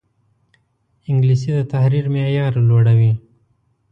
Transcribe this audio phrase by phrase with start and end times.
[1.09, 3.13] انګلیسي د تحریر معیار لوړوي